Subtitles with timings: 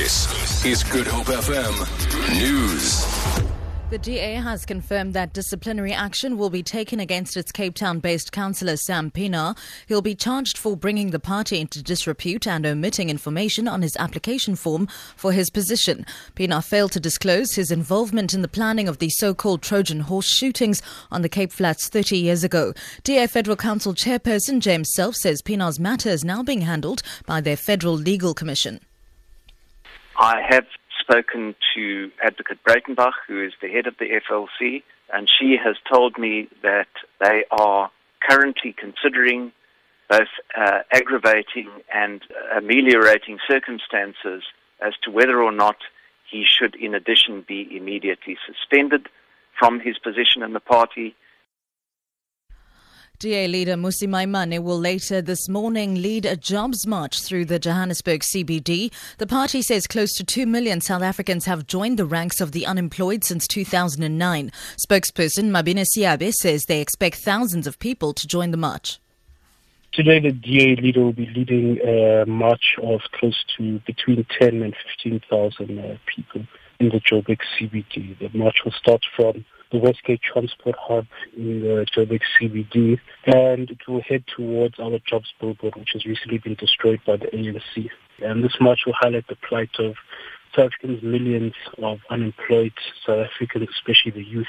[0.00, 3.04] This is Good Hope FM News.
[3.90, 8.32] The DA has confirmed that disciplinary action will be taken against its Cape Town based
[8.32, 9.58] councillor Sam Pienaar.
[9.88, 14.56] He'll be charged for bringing the party into disrepute and omitting information on his application
[14.56, 16.06] form for his position.
[16.34, 20.26] Pienaar failed to disclose his involvement in the planning of the so called Trojan horse
[20.26, 20.80] shootings
[21.10, 22.72] on the Cape Flats 30 years ago.
[23.04, 27.54] DA Federal Council chairperson James Self says Pienaar's matter is now being handled by their
[27.54, 28.80] Federal Legal Commission.
[30.20, 30.66] I have
[31.00, 36.18] spoken to Advocate Breytenbach, who is the head of the FLC, and she has told
[36.18, 36.88] me that
[37.20, 37.90] they are
[38.28, 39.50] currently considering
[40.10, 42.20] both uh, aggravating and
[42.54, 44.42] ameliorating circumstances
[44.82, 45.76] as to whether or not
[46.30, 49.08] he should, in addition, be immediately suspended
[49.58, 51.16] from his position in the party
[53.20, 58.22] DA leader Mmusi Maimane will later this morning lead a jobs march through the Johannesburg
[58.22, 58.90] CBD.
[59.18, 62.64] The party says close to 2 million South Africans have joined the ranks of the
[62.64, 64.50] unemployed since 2009.
[64.78, 68.98] Spokesperson Mabine Seabe says they expect thousands of people to join the march.
[69.92, 74.74] Today, the DA leader will be leading a march of close to between 10 and
[74.96, 76.46] 15,000 uh, people
[76.80, 78.18] in the Joburg CBD.
[78.18, 83.86] The march will start from the Westgate Transport Hub in the Joburg CBD, and it
[83.86, 87.88] will head towards our jobs billboard, which has recently been destroyed by the ANC.
[88.22, 89.94] And this march will highlight the plight of
[90.56, 92.72] South Africans, millions of unemployed
[93.06, 94.48] South Africans, especially the youth.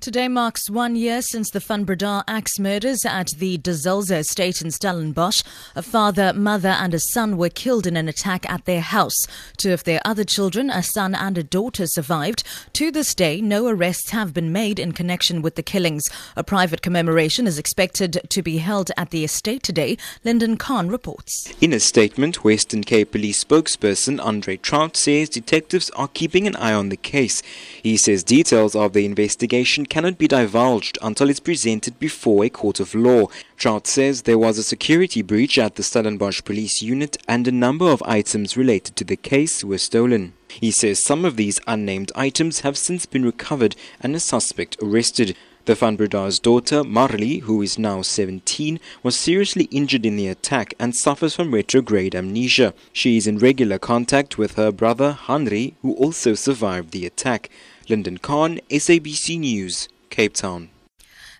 [0.00, 1.84] Today marks one year since the Van
[2.26, 5.42] axe murders at the De Zalze estate in Stellenbosch.
[5.76, 9.26] A father, mother, and a son were killed in an attack at their house.
[9.58, 12.44] Two of their other children, a son and a daughter, survived.
[12.72, 16.04] To this day, no arrests have been made in connection with the killings.
[16.34, 19.98] A private commemoration is expected to be held at the estate today.
[20.24, 21.52] Lyndon Khan reports.
[21.60, 26.72] In a statement, Western Cape Police spokesperson Andre Traut says detectives are keeping an eye
[26.72, 27.42] on the case.
[27.82, 32.80] He says details of the investigation cannot be divulged until it's presented before a court
[32.80, 33.26] of law.
[33.58, 37.90] Traut says there was a security breach at the Stellenbosch police unit and a number
[37.90, 40.32] of items related to the case were stolen.
[40.48, 45.36] He says some of these unnamed items have since been recovered and a suspect arrested.
[45.66, 50.72] The Van Breda's daughter, Marli, who is now 17, was seriously injured in the attack
[50.78, 52.72] and suffers from retrograde amnesia.
[52.92, 57.50] She is in regular contact with her brother, Henry, who also survived the attack.
[57.90, 60.70] Lyndon Khan, SABC News, Cape Town.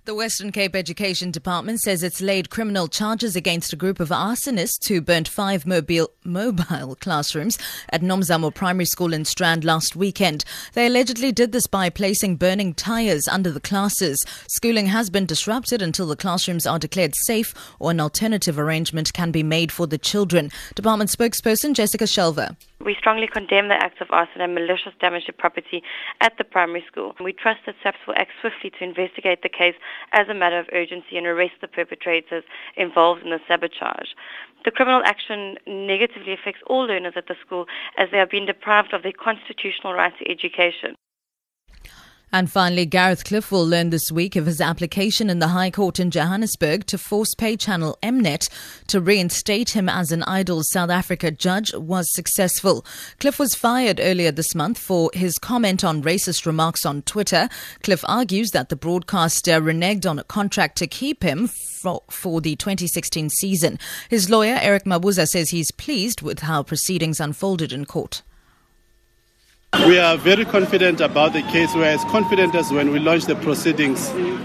[0.05, 4.89] The Western Cape Education Department says it's laid criminal charges against a group of arsonists
[4.89, 7.57] who burnt five mobile, mobile classrooms
[7.91, 10.45] at Nomzamo Primary School in Strand last weekend.
[10.73, 14.21] They allegedly did this by placing burning tyres under the classes.
[14.49, 19.31] Schooling has been disrupted until the classrooms are declared safe or an alternative arrangement can
[19.31, 20.51] be made for the children.
[20.75, 22.57] Department spokesperson Jessica Shelver.
[22.83, 25.83] We strongly condemn the acts of arson and malicious damage to property
[26.23, 27.15] at the primary school.
[27.23, 29.75] We trust that SAPS will act swiftly to investigate the case
[30.13, 32.43] as a matter of urgency and arrest the perpetrators
[32.79, 34.09] involved in the sabotage.
[34.65, 37.67] The criminal action negatively affects all learners at the school
[37.99, 40.97] as they are being deprived of their constitutional right to education.
[42.33, 45.99] And finally, Gareth Cliff will learn this week if his application in the High Court
[45.99, 48.49] in Johannesburg to force pay channel Mnet
[48.87, 52.85] to reinstate him as an Idols South Africa judge was successful.
[53.19, 57.49] Cliff was fired earlier this month for his comment on racist remarks on Twitter.
[57.83, 62.55] Cliff argues that the broadcaster reneged on a contract to keep him for, for the
[62.55, 63.79] 2016 season.
[64.09, 68.23] His lawyer, Eric Mabuza, says he's pleased with how proceedings unfolded in court.
[69.87, 71.75] We are very confident about the case.
[71.75, 73.99] We are as confident as when we launched the proceedings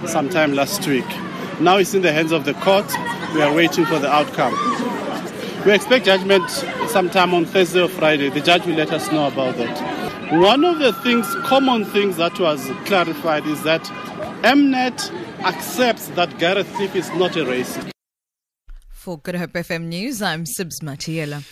[0.09, 1.05] sometime last week.
[1.59, 2.85] Now it's in the hands of the court.
[3.33, 4.53] We are waiting for the outcome.
[5.65, 6.49] We expect judgment
[6.89, 8.29] sometime on Thursday or Friday.
[8.29, 10.31] The judge will let us know about that.
[10.33, 13.83] One of the things, common things that was clarified is that
[14.41, 17.91] Mnet accepts that Gareth Cliff is not a racist.
[18.89, 21.43] For Good Hope FM News, I'm Sibs Matiela.